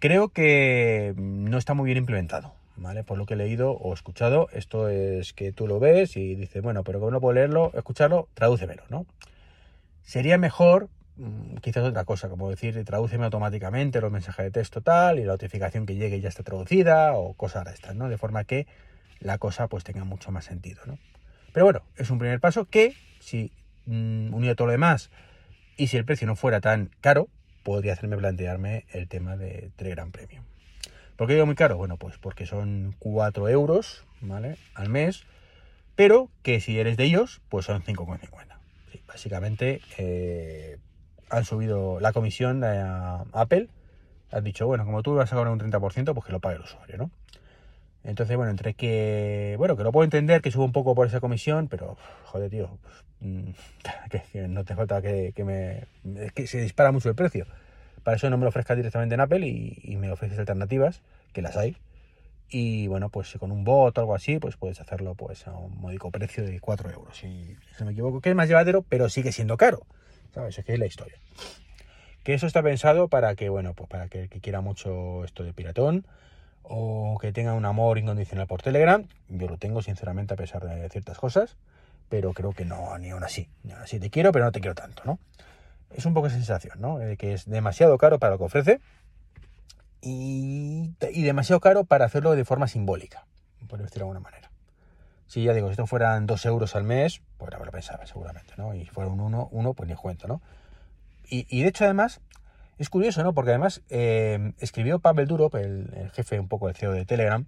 Creo 0.00 0.30
que 0.30 1.14
no 1.16 1.58
está 1.58 1.74
muy 1.74 1.86
bien 1.86 1.98
implementado. 1.98 2.55
¿Vale? 2.76 3.04
Por 3.04 3.18
lo 3.18 3.26
que 3.26 3.34
he 3.34 3.36
leído 3.36 3.72
o 3.72 3.94
escuchado, 3.94 4.48
esto 4.52 4.88
es 4.88 5.32
que 5.32 5.52
tú 5.52 5.66
lo 5.66 5.80
ves 5.80 6.16
y 6.16 6.34
dices, 6.34 6.62
bueno, 6.62 6.84
pero 6.84 6.98
como 6.98 7.10
no 7.10 7.20
puedo 7.20 7.34
leerlo, 7.34 7.72
escucharlo, 7.74 8.28
tradúcemelo, 8.34 8.84
¿no? 8.88 9.06
Sería 10.02 10.38
mejor, 10.38 10.88
mm, 11.16 11.56
quizás 11.56 11.84
otra 11.84 12.04
cosa, 12.04 12.28
como 12.28 12.50
decir, 12.50 12.82
tradúceme 12.84 13.24
automáticamente 13.24 14.00
los 14.00 14.12
mensajes 14.12 14.44
de 14.44 14.50
texto 14.50 14.80
tal 14.80 15.18
y 15.18 15.24
la 15.24 15.32
notificación 15.32 15.86
que 15.86 15.96
llegue 15.96 16.20
ya 16.20 16.28
está 16.28 16.42
traducida 16.42 17.14
o 17.14 17.34
cosas 17.34 17.64
de 17.64 17.72
estas, 17.72 17.96
¿no? 17.96 18.08
De 18.08 18.18
forma 18.18 18.44
que 18.44 18.66
la 19.20 19.38
cosa 19.38 19.68
pues 19.68 19.84
tenga 19.84 20.04
mucho 20.04 20.30
más 20.30 20.44
sentido, 20.44 20.82
¿no? 20.86 20.98
Pero 21.52 21.64
bueno, 21.64 21.82
es 21.96 22.10
un 22.10 22.18
primer 22.18 22.40
paso 22.40 22.66
que, 22.66 22.94
si 23.18 23.52
mm, 23.86 24.34
unido 24.34 24.52
a 24.52 24.56
todo 24.56 24.66
lo 24.66 24.72
demás 24.72 25.10
y 25.76 25.88
si 25.88 25.96
el 25.96 26.04
precio 26.04 26.26
no 26.26 26.36
fuera 26.36 26.60
tan 26.60 26.90
caro, 27.00 27.28
podría 27.62 27.94
hacerme 27.94 28.16
plantearme 28.16 28.84
el 28.92 29.08
tema 29.08 29.36
de 29.36 29.70
Telegram 29.76 30.10
Premium. 30.12 30.44
¿Por 31.16 31.26
qué 31.26 31.34
digo 31.34 31.46
muy 31.46 31.54
caro? 31.54 31.76
Bueno, 31.76 31.96
pues 31.96 32.18
porque 32.18 32.46
son 32.46 32.94
4 32.98 33.48
euros, 33.48 34.04
¿vale? 34.20 34.56
Al 34.74 34.90
mes, 34.90 35.24
pero 35.94 36.28
que 36.42 36.60
si 36.60 36.78
eres 36.78 36.96
de 36.96 37.04
ellos, 37.04 37.40
pues 37.48 37.66
son 37.66 37.82
5,50. 37.82 38.28
básicamente 39.06 39.80
eh, 39.96 40.78
han 41.30 41.44
subido 41.44 42.00
la 42.00 42.12
comisión 42.12 42.62
a 42.64 43.24
Apple, 43.32 43.68
han 44.30 44.44
dicho, 44.44 44.66
bueno, 44.66 44.84
como 44.84 45.02
tú 45.02 45.14
vas 45.14 45.32
a 45.32 45.36
cobrar 45.36 45.52
un 45.52 45.60
30%, 45.60 46.12
pues 46.12 46.26
que 46.26 46.32
lo 46.32 46.40
pague 46.40 46.56
el 46.56 46.62
usuario, 46.62 46.98
¿no? 46.98 47.10
Entonces, 48.04 48.36
bueno, 48.36 48.50
entre 48.50 48.74
que, 48.74 49.56
bueno, 49.58 49.76
que 49.76 49.82
lo 49.82 49.92
puedo 49.92 50.04
entender 50.04 50.40
que 50.40 50.52
suba 50.52 50.64
un 50.64 50.72
poco 50.72 50.94
por 50.94 51.06
esa 51.06 51.20
comisión, 51.20 51.66
pero, 51.68 51.96
joder, 52.24 52.50
tío, 52.50 52.78
mm, 53.20 53.50
que, 54.32 54.48
no 54.48 54.64
te 54.64 54.76
falta 54.76 55.02
que, 55.02 55.32
que 55.34 55.44
me... 55.44 55.86
Que 56.34 56.46
se 56.46 56.60
dispara 56.60 56.92
mucho 56.92 57.08
el 57.08 57.16
precio. 57.16 57.46
Para 58.06 58.18
eso 58.18 58.30
no 58.30 58.38
me 58.38 58.44
lo 58.44 58.50
ofrezcas 58.50 58.76
directamente 58.76 59.16
en 59.16 59.20
Apple 59.20 59.44
y, 59.48 59.96
me 59.96 60.12
ofreces 60.12 60.38
alternativas, 60.38 61.02
que 61.32 61.42
las 61.42 61.56
hay. 61.56 61.76
Y 62.48 62.86
bueno, 62.86 63.08
pues 63.08 63.36
con 63.36 63.50
un 63.50 63.64
bot 63.64 63.98
o 63.98 64.00
algo 64.00 64.14
así, 64.14 64.38
pues 64.38 64.56
puedes 64.56 64.80
hacerlo 64.80 65.16
pues 65.16 65.48
a 65.48 65.54
un 65.54 65.76
módico 65.80 66.12
precio 66.12 66.44
de 66.44 66.60
4 66.60 66.88
euros. 66.92 67.16
Si, 67.18 67.56
si 67.76 67.82
me 67.82 67.90
equivoco, 67.90 68.20
que 68.20 68.30
es 68.30 68.36
más 68.36 68.46
llevadero, 68.46 68.82
pero 68.82 69.08
sigue 69.08 69.32
siendo 69.32 69.56
caro. 69.56 69.88
¿Sabes? 70.32 70.56
Es 70.56 70.64
que 70.64 70.74
es 70.74 70.78
la 70.78 70.86
historia. 70.86 71.18
Que 72.22 72.34
eso 72.34 72.46
está 72.46 72.62
pensado 72.62 73.08
para 73.08 73.34
que, 73.34 73.48
bueno, 73.48 73.74
pues 73.74 73.88
para 73.88 74.06
que 74.06 74.20
el 74.20 74.28
que 74.28 74.40
quiera 74.40 74.60
mucho 74.60 75.24
esto 75.24 75.42
de 75.42 75.52
piratón 75.52 76.06
o 76.62 77.18
que 77.20 77.32
tenga 77.32 77.54
un 77.54 77.64
amor 77.64 77.98
incondicional 77.98 78.46
por 78.46 78.62
Telegram, 78.62 79.04
yo 79.28 79.48
lo 79.48 79.58
tengo 79.58 79.82
sinceramente 79.82 80.32
a 80.32 80.36
pesar 80.36 80.62
de 80.62 80.88
ciertas 80.90 81.18
cosas, 81.18 81.56
pero 82.08 82.32
creo 82.34 82.52
que 82.52 82.64
no, 82.64 82.96
ni 82.98 83.10
aún 83.10 83.24
así. 83.24 83.48
Ni 83.64 83.72
aún 83.72 83.82
así 83.82 83.98
te 83.98 84.10
quiero, 84.10 84.30
pero 84.30 84.44
no 84.44 84.52
te 84.52 84.60
quiero 84.60 84.76
tanto, 84.76 85.02
¿no? 85.04 85.18
Es 85.90 86.06
un 86.06 86.14
poco 86.14 86.26
esa 86.26 86.36
sensación, 86.36 86.80
¿no? 86.80 86.98
De 86.98 87.16
que 87.16 87.32
es 87.32 87.46
demasiado 87.46 87.98
caro 87.98 88.18
para 88.18 88.32
lo 88.32 88.38
que 88.38 88.44
ofrece 88.44 88.80
y, 90.00 90.94
demasiado 91.22 91.60
caro 91.60 91.84
para 91.84 92.04
hacerlo 92.04 92.34
de 92.34 92.44
forma 92.44 92.68
simbólica, 92.68 93.26
por 93.68 93.80
decirlo 93.80 94.06
de 94.06 94.10
alguna 94.10 94.20
manera. 94.20 94.50
Si 95.26 95.42
ya 95.42 95.52
digo, 95.52 95.66
si 95.68 95.72
esto 95.72 95.86
fueran 95.86 96.26
dos 96.26 96.46
euros 96.46 96.76
al 96.76 96.84
mes, 96.84 97.22
pues 97.36 97.52
lo 97.52 97.72
pensaba 97.72 98.06
seguramente, 98.06 98.54
¿no? 98.56 98.74
Y 98.74 98.86
fuera 98.86 99.10
un 99.10 99.20
uno, 99.20 99.48
uno 99.50 99.74
pues 99.74 99.88
ni 99.88 99.96
cuento, 99.96 100.28
¿no? 100.28 100.40
Y, 101.28 101.62
de 101.62 101.68
hecho, 101.68 101.84
además, 101.84 102.20
Es 102.78 102.90
curioso, 102.90 103.24
¿no? 103.24 103.32
Porque 103.32 103.50
además 103.50 103.82
eh, 103.88 104.52
escribió 104.58 104.98
Pavel 105.00 105.26
Durov, 105.26 105.56
el, 105.56 106.10
jefe 106.12 106.38
un 106.38 106.46
poco 106.46 106.68
el 106.68 106.76
CEO 106.76 106.92
de 106.92 107.06
Telegram, 107.06 107.46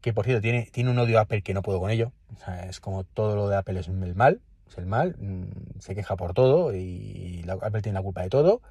que 0.00 0.14
por 0.14 0.24
cierto 0.24 0.40
tiene, 0.40 0.68
tiene 0.72 0.90
un 0.90 0.98
odio 0.98 1.18
a 1.18 1.22
Apple 1.22 1.42
que 1.42 1.52
no 1.52 1.62
puedo 1.62 1.78
con 1.78 1.90
ello. 1.90 2.10
O 2.34 2.38
sea, 2.38 2.64
es 2.66 2.80
como 2.80 3.04
todo 3.04 3.36
lo 3.36 3.48
de 3.48 3.56
Apple 3.56 3.78
es 3.78 3.88
el 3.88 4.14
mal, 4.14 4.40
es 4.68 4.78
el 4.78 4.86
mal, 4.86 5.16
mm, 5.18 5.80
se 5.80 5.94
queja 5.94 6.16
por 6.16 6.34
todo 6.34 6.74
y 6.74 7.44
Apple 7.48 7.82
tiene 7.82 7.98
la 7.98 8.02
culpa 8.02 8.22
de 8.22 8.30
todo. 8.30 8.62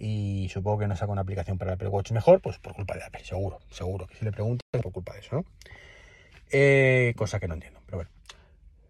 Y 0.00 0.48
supongo 0.50 0.78
que 0.78 0.86
no 0.86 0.96
saca 0.96 1.10
una 1.10 1.22
aplicación 1.22 1.58
para 1.58 1.72
el 1.72 1.74
Apple 1.74 1.88
Watch 1.88 2.12
mejor, 2.12 2.40
pues 2.40 2.58
por 2.58 2.74
culpa 2.74 2.94
de 2.94 3.02
Apple, 3.02 3.24
seguro, 3.24 3.58
seguro. 3.70 4.06
Que 4.06 4.14
si 4.14 4.24
le 4.24 4.30
preguntas, 4.30 4.64
por 4.80 4.92
culpa 4.92 5.12
de 5.14 5.20
eso, 5.20 5.36
¿no? 5.36 5.44
Eh, 6.50 7.14
cosa 7.16 7.40
que 7.40 7.48
no 7.48 7.54
entiendo, 7.54 7.80
pero 7.84 7.98
bueno. 7.98 8.10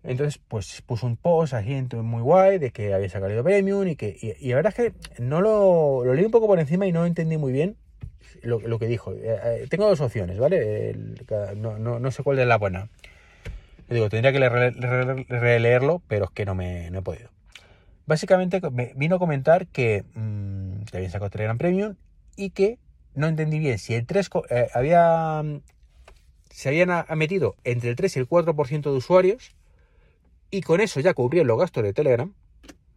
Entonces, 0.05 0.39
pues 0.47 0.83
puso 0.83 1.07
un 1.07 1.17
post 1.17 1.55
así 1.55 1.83
muy 1.97 2.23
guay 2.23 2.59
de 2.59 2.71
que 2.71 2.95
había 2.95 3.09
sacado 3.09 3.43
premium 3.43 3.89
y 3.89 3.97
que. 3.97 4.17
Y, 4.21 4.51
la 4.51 4.57
verdad 4.57 4.75
es 4.77 4.93
que 4.93 5.23
no 5.23 5.41
lo, 5.41 6.05
lo 6.05 6.15
leí 6.15 6.25
un 6.25 6.31
poco 6.31 6.47
por 6.47 6.61
encima 6.61 6.87
y 6.87 6.93
no 6.93 7.07
entendí 7.07 7.37
muy 7.37 7.53
bien 7.53 7.77
lo, 8.43 8.61
lo 8.61 8.79
que 8.79 8.87
dijo. 8.87 9.13
Eh, 9.13 9.21
eh, 9.25 9.67
tengo 9.69 9.89
dos 9.89 10.01
opciones, 10.01 10.39
¿vale? 10.39 10.95
no, 11.57 11.79
no, 11.79 11.99
no, 11.99 12.11
sé 12.11 12.23
cuál 12.23 12.39
es 12.39 12.47
la 12.47 12.59
buena. 12.59 12.89
Digo, 13.89 14.09
tendría 14.09 14.33
que 14.33 15.25
releerlo, 15.29 16.03
pero 16.09 16.27
es 16.27 16.31
que 16.31 16.45
no 16.45 16.55
me 16.55 16.89
he 16.89 17.03
podido. 17.03 17.31
Básicamente 18.07 18.61
me 18.71 18.93
vino 18.97 19.17
a 19.17 19.19
comentar 19.19 19.67
que, 19.67 20.05
mmm, 20.15 20.83
habían 20.93 21.11
sacado 21.11 21.31
Telegram 21.31 21.59
Premium 21.59 21.95
y 22.37 22.51
que 22.51 22.79
no 23.15 23.27
entendí 23.27 23.59
bien 23.59 23.79
si 23.79 23.95
el 23.95 24.07
3 24.07 24.31
eh, 24.51 24.69
había 24.75 25.43
se 26.51 26.69
habían 26.69 26.91
metido 27.17 27.57
entre 27.65 27.91
el 27.91 27.97
3 27.97 28.17
y 28.17 28.19
el 28.21 28.29
4% 28.29 28.83
de 28.83 28.97
usuarios 28.97 29.55
y 30.51 30.63
con 30.63 30.81
eso 30.81 31.01
ya 31.01 31.15
cubrían 31.15 31.47
los 31.47 31.59
gastos 31.59 31.85
de 31.85 31.93
Telegram, 31.93 32.33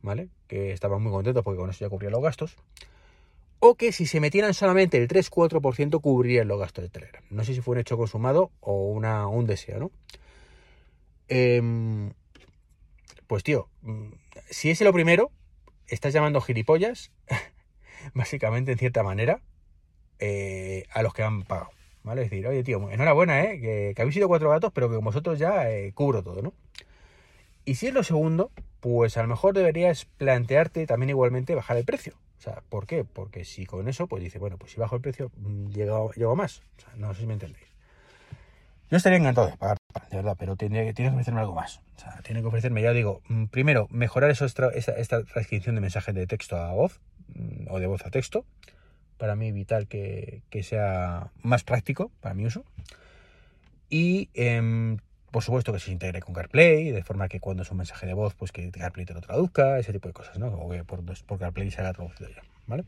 ¿vale? 0.02 0.30
Que 0.48 0.72
estaban 0.72 1.02
muy 1.04 1.12
contentos 1.12 1.44
porque 1.44 1.60
con 1.60 1.70
eso 1.70 1.86
ya 1.86 1.90
cubrían 1.90 2.14
los 2.14 2.22
gastos. 2.22 2.56
O 3.60 3.76
que 3.76 3.92
si 3.92 4.06
se 4.06 4.20
metieran 4.20 4.54
solamente 4.54 4.98
el 4.98 5.08
3-4% 5.08 6.02
cubrirían 6.02 6.48
los 6.48 6.60
gastos 6.60 6.84
de 6.84 6.90
Telegram. 6.90 7.24
No 7.30 7.44
sé 7.44 7.54
si 7.54 7.62
fue 7.62 7.74
un 7.74 7.80
hecho 7.80 7.98
consumado 7.98 8.52
o 8.62 8.94
un 8.94 9.46
deseo, 9.46 9.80
¿no? 9.80 9.92
Em, 11.28 12.12
pues 13.28 13.44
tío, 13.44 13.70
mm, 13.82 14.12
si 14.50 14.70
es 14.70 14.82
lo 14.82 14.94
primero, 14.94 15.32
estás 15.88 16.14
llamando 16.14 16.42
gilipollas, 16.42 17.12
básicamente 18.14 18.72
en 18.72 18.78
cierta 18.78 19.04
manera, 19.04 19.42
eh, 20.20 20.86
a 20.92 21.02
los 21.04 21.14
que 21.14 21.24
han 21.24 21.44
pagado. 21.44 21.72
¿Vale? 22.04 22.24
Es 22.24 22.32
decir, 22.32 22.48
oye 22.48 22.64
tío, 22.64 22.90
enhorabuena, 22.90 23.44
¿eh? 23.44 23.60
Que, 23.60 23.94
habéis 24.02 24.16
sido 24.16 24.28
cuatro 24.28 24.50
gatos, 24.50 24.72
pero 24.74 24.90
que 24.90 24.96
con 24.96 25.06
vosotros 25.06 25.38
ya 25.38 25.70
eh, 25.70 25.94
cubro 25.94 26.24
todo, 26.24 26.42
¿no? 26.42 26.54
Y 27.64 27.76
si 27.76 27.88
es 27.88 27.94
lo 27.94 28.04
segundo, 28.04 28.52
pues 28.80 29.18
a 29.18 29.22
lo 29.22 29.28
mejor 29.28 29.54
deberías 29.54 30.06
plantearte 30.06 30.88
también 30.88 31.12
igualmente 31.12 31.54
bajar 31.54 31.78
el 31.78 31.86
precio. 31.86 32.14
O 32.40 32.42
sea, 32.42 32.64
¿por 32.70 32.88
qué? 32.88 33.04
Porque 33.04 33.46
si 33.46 33.68
con 33.68 33.88
eso, 33.88 34.08
pues 34.08 34.24
dice, 34.24 34.40
bueno, 34.40 34.58
pues 34.58 34.72
si 34.72 34.80
bajo 34.80 34.96
el 34.96 35.02
precio, 35.02 35.32
mm, 35.38 35.68
llego, 35.68 36.12
llego 36.14 36.36
más. 36.36 36.64
O 36.78 36.82
sea, 36.82 36.96
no 36.96 37.14
sé 37.14 37.22
si 37.22 37.28
me 37.28 37.34
entendéis. 37.34 37.71
Yo 38.92 38.98
estaría 38.98 39.20
encantado 39.20 39.48
de 39.48 39.56
pagar, 39.56 39.78
de 40.10 40.18
verdad, 40.18 40.36
pero 40.38 40.58
tiene, 40.58 40.94
que 40.94 41.08
ofrecerme 41.08 41.40
algo 41.40 41.56
más. 41.56 41.80
O 41.96 42.00
sea, 42.00 42.20
tiene 42.24 42.42
que 42.42 42.48
ofrecerme, 42.48 42.82
ya 42.82 42.92
digo, 42.92 43.22
mm, 43.30 43.46
primero, 43.46 43.88
mejorar 43.90 44.30
eso, 44.30 44.46
esta, 44.46 44.70
transcripción 45.24 45.76
de 45.76 45.82
mensajes 45.82 46.14
de 46.14 46.28
texto 46.28 46.58
a 46.58 46.74
voz 46.74 47.00
mm, 47.34 47.68
o 47.70 47.80
de 47.80 47.88
voz 47.88 48.06
a 48.06 48.12
texto. 48.12 48.46
Para 49.18 49.38
mí 49.38 49.54
vital 49.54 49.88
que, 49.88 50.44
sea 50.62 51.32
más 51.42 51.64
práctico 51.64 52.12
para 52.20 52.36
mi 52.36 52.46
uso. 52.46 52.66
Y 53.90 54.30
eh, 54.34 54.98
por 55.32 55.44
supuesto 55.44 55.72
que 55.72 55.80
se 55.80 55.92
integre 55.92 56.20
con 56.22 56.36
CarPlay, 56.36 56.92
de 56.92 57.04
forma 57.04 57.30
que 57.30 57.40
cuando 57.40 57.64
es 57.64 57.72
un 57.72 57.78
mensaje 57.78 58.06
de 58.06 58.14
voz, 58.14 58.36
pues 58.36 58.52
que 58.52 58.70
CarPlay 58.72 59.06
te 59.06 59.14
lo 59.14 59.22
traduzca, 59.22 59.80
ese 59.80 59.94
tipo 59.94 60.10
de 60.10 60.14
cosas, 60.14 60.38
¿no? 60.38 60.48
O 60.48 60.70
que 60.70 60.84
por, 60.84 61.02
por 61.06 61.40
CarPlay 61.40 61.72
se 61.72 61.80
haga 61.80 61.94
traducido 61.94 62.30
ya, 62.30 62.42
¿vale? 62.68 62.84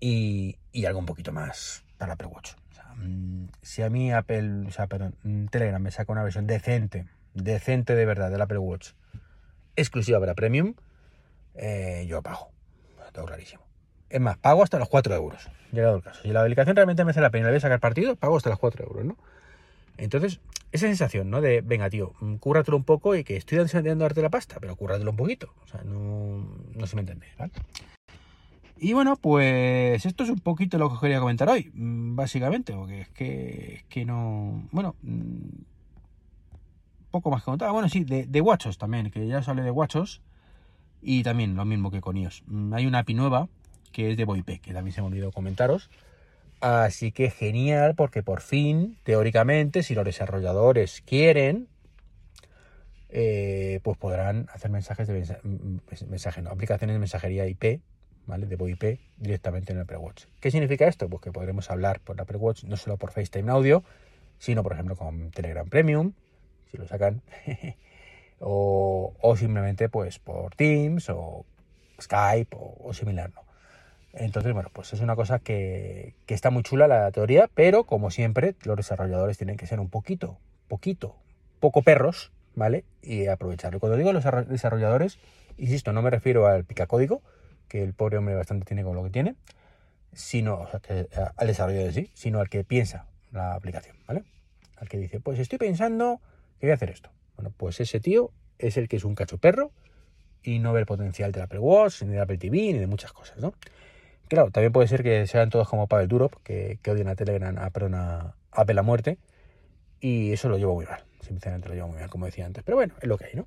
Y, 0.00 0.56
y, 0.72 0.86
algo 0.86 0.98
un 0.98 1.04
poquito 1.04 1.30
más 1.30 1.84
para 1.98 2.14
Apple 2.14 2.28
Watch. 2.28 2.52
Mm, 2.96 3.46
si 3.62 3.82
a 3.82 3.90
mí 3.90 4.12
Apple, 4.12 4.66
o 4.66 4.70
sea, 4.70 4.86
perdón, 4.86 5.14
mm, 5.22 5.46
Telegram 5.46 5.82
me 5.82 5.90
saca 5.90 6.12
una 6.12 6.22
versión 6.22 6.46
decente, 6.46 7.06
decente 7.34 7.94
de 7.94 8.04
verdad 8.04 8.30
del 8.30 8.40
Apple 8.40 8.58
Watch, 8.58 8.90
exclusiva 9.76 10.20
para 10.20 10.34
Premium, 10.34 10.74
eh, 11.54 12.06
yo 12.08 12.22
pago. 12.22 12.50
Todo 13.12 13.26
clarísimo. 13.26 13.62
Es 14.08 14.20
más, 14.20 14.38
pago 14.38 14.62
hasta 14.62 14.78
los 14.78 14.88
4 14.88 15.14
euros, 15.14 15.48
llegado 15.72 15.96
el 15.96 16.02
caso. 16.02 16.22
Si 16.22 16.28
la 16.28 16.42
aplicación 16.42 16.76
realmente 16.76 17.04
me 17.04 17.10
hace 17.10 17.20
la 17.20 17.30
pena 17.30 17.42
y 17.42 17.46
le 17.46 17.50
voy 17.52 17.56
a 17.58 17.60
sacar 17.60 17.80
partido, 17.80 18.16
pago 18.16 18.36
hasta 18.36 18.50
los 18.50 18.58
4 18.58 18.86
euros, 18.86 19.04
¿no? 19.04 19.16
Entonces, 19.96 20.40
esa 20.72 20.86
sensación, 20.86 21.30
¿no? 21.30 21.40
De, 21.40 21.60
venga, 21.60 21.90
tío, 21.90 22.14
mm, 22.20 22.36
cúrratelo 22.36 22.76
un 22.76 22.84
poco 22.84 23.14
y 23.14 23.24
que 23.24 23.36
estoy 23.36 23.58
intentando 23.58 24.04
darte 24.04 24.22
la 24.22 24.30
pasta, 24.30 24.58
pero 24.60 24.76
cúrratelo 24.76 25.10
un 25.10 25.16
poquito. 25.16 25.52
O 25.64 25.66
sea, 25.66 25.82
no, 25.84 26.46
no 26.74 26.86
se 26.86 26.96
me 26.96 27.00
entiende, 27.00 27.26
¿vale? 27.38 27.52
Y 28.80 28.94
bueno, 28.94 29.16
pues 29.16 30.04
esto 30.06 30.24
es 30.24 30.30
un 30.30 30.40
poquito 30.40 30.78
lo 30.78 30.88
que 30.88 30.94
os 30.94 31.00
quería 31.00 31.20
comentar 31.20 31.48
hoy, 31.48 31.70
mm, 31.74 32.16
básicamente, 32.16 32.72
porque 32.72 33.02
es 33.02 33.08
que, 33.10 33.74
es 33.74 33.84
que 33.84 34.04
no... 34.04 34.68
Bueno, 34.72 34.96
mm, 35.02 35.62
poco 37.10 37.30
más 37.30 37.42
que 37.42 37.46
contar. 37.46 37.70
Bueno, 37.72 37.88
sí, 37.88 38.04
de, 38.04 38.26
de 38.26 38.40
Watchos 38.40 38.78
también, 38.78 39.10
que 39.10 39.26
ya 39.26 39.38
os 39.38 39.48
hablé 39.48 39.62
de 39.62 39.70
Watchos. 39.70 40.22
Y 41.02 41.22
también 41.22 41.56
lo 41.56 41.64
mismo 41.64 41.90
que 41.90 42.00
con 42.00 42.16
iOS. 42.16 42.42
Hay 42.72 42.86
una 42.86 43.00
API 43.00 43.14
nueva 43.14 43.48
que 43.92 44.10
es 44.10 44.16
de 44.16 44.24
VoIP, 44.24 44.60
que 44.60 44.72
también 44.72 44.94
se 44.94 45.00
me 45.00 45.08
olvidó 45.08 45.32
comentaros 45.32 45.90
Así 46.60 47.10
que 47.10 47.30
genial, 47.30 47.94
porque 47.94 48.22
por 48.22 48.42
fin, 48.42 48.98
teóricamente, 49.02 49.82
si 49.82 49.94
los 49.94 50.04
desarrolladores 50.04 51.02
quieren, 51.06 51.68
eh, 53.08 53.80
pues 53.82 53.96
podrán 53.96 54.46
hacer 54.52 54.70
mensajes 54.70 55.08
de 55.08 55.38
mensaje, 56.06 56.42
no, 56.42 56.50
aplicaciones 56.50 56.94
de 56.94 57.00
mensajería 57.00 57.46
IP, 57.46 57.80
De 58.26 58.56
VoIP 58.56 59.00
directamente 59.16 59.72
en 59.72 59.78
el 59.78 59.82
Apple 59.82 59.96
Watch. 59.96 60.24
¿Qué 60.40 60.52
significa 60.52 60.86
esto? 60.86 61.08
Pues 61.08 61.20
que 61.20 61.32
podremos 61.32 61.68
hablar 61.68 61.98
por 62.00 62.20
Apple 62.20 62.36
Watch 62.36 62.62
no 62.62 62.76
solo 62.76 62.96
por 62.96 63.10
FaceTime 63.10 63.50
audio, 63.50 63.82
sino 64.38 64.62
por 64.62 64.72
ejemplo 64.72 64.94
con 64.94 65.32
Telegram 65.32 65.68
Premium, 65.68 66.12
si 66.70 66.78
lo 66.78 66.86
sacan, 66.86 67.22
o, 68.38 69.12
simplemente 69.36 69.88
pues 69.88 70.20
por 70.20 70.54
Teams 70.54 71.10
o 71.10 71.44
Skype 72.00 72.56
o, 72.56 72.76
o 72.84 72.94
similar. 72.94 73.32
Entonces, 74.12 74.52
bueno, 74.52 74.70
pues 74.72 74.92
es 74.92 75.00
una 75.00 75.14
cosa 75.14 75.38
que, 75.38 76.14
está 76.26 76.50
muy 76.50 76.62
chula 76.62 76.88
la 76.88 77.10
teoría, 77.12 77.48
pero 77.54 77.84
como 77.84 78.10
siempre, 78.10 78.54
los 78.64 78.76
desarrolladores 78.76 79.38
tienen 79.38 79.56
que 79.56 79.66
ser 79.66 79.78
un 79.78 79.88
poquito, 79.88 80.38
poquito, 80.68 81.16
poco 81.60 81.82
perros, 81.82 82.32
¿vale? 82.54 82.84
Y 83.02 83.26
aprovecharlo. 83.26 83.78
Cuando 83.78 83.96
digo 83.96 84.12
los 84.12 84.24
desarrolladores, 84.48 85.18
insisto, 85.58 85.92
no 85.92 86.02
me 86.02 86.10
refiero 86.10 86.46
al 86.46 86.64
picacódigo, 86.64 87.22
que 87.70 87.82
el 87.82 87.94
pobre 87.94 88.18
hombre 88.18 88.34
bastante 88.34 88.66
tiene 88.66 88.84
con 88.84 88.94
lo 88.94 89.02
que 89.04 89.10
tiene, 89.10 89.36
sino 90.12 90.60
o 90.60 90.68
sea, 90.68 90.80
que, 90.80 91.08
al 91.36 91.46
desarrollador 91.46 91.86
en 91.86 91.94
sí, 91.94 92.10
sino 92.14 92.40
al 92.40 92.50
que 92.50 92.64
piensa 92.64 93.06
la 93.32 93.54
aplicación, 93.54 93.96
¿vale? 94.06 94.24
Al 94.76 94.88
que 94.88 94.98
dice, 94.98 95.20
pues 95.20 95.38
estoy 95.38 95.58
pensando 95.58 96.20
que 96.58 96.66
voy 96.66 96.72
a 96.72 96.74
hacer 96.74 96.90
esto. 96.90 97.10
Bueno, 97.36 97.52
pues 97.56 97.80
ese 97.80 98.00
tío 98.00 98.32
es 98.58 98.76
el 98.76 98.88
que 98.88 98.96
es 98.96 99.04
un 99.04 99.14
cacho 99.14 99.38
perro 99.38 99.70
y 100.42 100.58
no 100.58 100.72
ve 100.72 100.80
el 100.80 100.86
potencial 100.86 101.32
del 101.32 101.42
Apple 101.42 101.60
Watch, 101.60 102.02
ni 102.02 102.12
del 102.12 102.20
Apple 102.20 102.38
TV, 102.38 102.56
ni 102.72 102.78
de 102.78 102.86
muchas 102.86 103.12
cosas, 103.12 103.38
¿no? 103.38 103.54
Claro, 104.28 104.50
también 104.50 104.72
puede 104.72 104.88
ser 104.88 105.02
que 105.02 105.26
sean 105.26 105.50
todos 105.50 105.68
como 105.68 105.86
Pavel 105.86 106.08
Durov, 106.08 106.30
que, 106.42 106.78
que 106.82 106.90
odian 106.90 107.08
a 107.08 107.16
Telegram, 107.16 107.56
a, 107.58 107.70
perdón, 107.70 107.94
a 107.94 108.34
Apple 108.52 108.80
muerte. 108.82 109.18
Y 110.00 110.32
eso 110.32 110.48
lo 110.48 110.56
llevo 110.56 110.74
muy 110.74 110.86
mal. 110.86 111.02
Sinceramente 111.20 111.68
lo 111.68 111.74
llevo 111.74 111.88
muy 111.88 111.98
mal, 111.98 112.08
como 112.08 112.26
decía 112.26 112.46
antes. 112.46 112.62
Pero 112.64 112.76
bueno, 112.76 112.94
es 113.00 113.08
lo 113.08 113.18
que 113.18 113.26
hay, 113.26 113.34
¿no? 113.34 113.44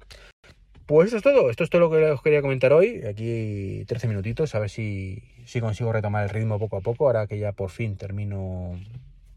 Pues 0.86 1.08
eso 1.08 1.18
es 1.18 1.24
todo. 1.24 1.50
Esto 1.50 1.63
es 1.63 1.70
todo 1.70 1.82
lo 1.82 1.90
que 1.90 2.12
os 2.12 2.22
quería 2.22 2.42
comentar 2.42 2.74
hoy. 2.74 3.04
Aquí 3.06 3.86
13 3.88 4.08
minutitos. 4.08 4.54
A 4.56 4.60
ver 4.60 4.70
si, 4.70 5.24
si 5.46 5.62
consigo 5.62 5.94
retomar 5.94 6.24
el 6.24 6.30
ritmo 6.30 6.60
poco 6.60 6.78
a 6.78 6.82
poco. 6.82 7.08
Ahora 7.08 7.28
que 7.28 7.40
ya 7.40 7.54
por 7.54 7.70
fin 7.70 7.96
termino 7.96 8.78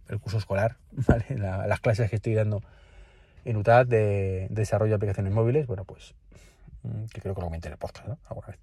el 0.08 0.20
curso 0.20 0.38
escolar, 0.38 0.76
¿vale? 1.08 1.24
las 1.38 1.80
clases 1.80 2.10
que 2.10 2.16
estoy 2.16 2.34
dando 2.34 2.62
en 3.44 3.56
UTAD 3.56 3.86
de, 3.86 4.46
desarrollo 4.50 4.90
de 4.90 4.96
aplicaciones 4.96 5.32
móviles. 5.32 5.66
Bueno, 5.66 5.84
pues 5.84 6.14
mm, 6.82 7.06
que 7.06 7.20
creo 7.20 7.34
que 7.34 7.40
lo 7.40 7.46
comenté 7.46 7.68
en 7.68 7.72
el 7.72 7.78
podcast, 7.78 8.08
¿no? 8.08 8.18
Alguna 8.28 8.48
vez. 8.48 8.58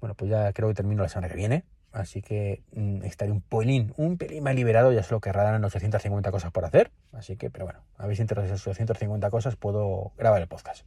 Bueno, 0.00 0.14
pues 0.14 0.30
ya 0.30 0.52
creo 0.52 0.68
que 0.68 0.74
termino 0.74 1.02
la 1.02 1.08
semana 1.08 1.28
que 1.28 1.36
viene. 1.36 1.64
Así 1.92 2.20
que 2.22 2.62
mm, 2.74 3.02
estaré 3.04 3.32
un 3.32 3.40
pelín, 3.40 3.92
un 3.96 4.18
pelín 4.18 4.44
más 4.44 4.54
liberado, 4.54 4.92
ya 4.92 5.02
solo 5.02 5.20
querrán 5.20 5.64
850 5.64 6.30
cosas 6.30 6.52
por 6.52 6.66
hacer. 6.66 6.90
Así 7.12 7.36
que, 7.36 7.50
pero 7.50 7.64
bueno, 7.64 7.80
a 7.96 8.06
ver 8.06 8.16
si 8.16 8.22
entre 8.22 8.44
esas 8.44 8.66
850 8.66 9.30
cosas 9.30 9.56
puedo 9.56 10.12
grabar 10.18 10.42
el 10.42 10.48
podcast. 10.48 10.86